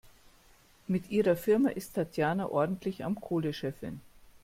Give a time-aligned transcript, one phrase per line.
[0.87, 4.01] Mit ihrer Firma ist Tatjana ordentlich am Kohle scheffeln.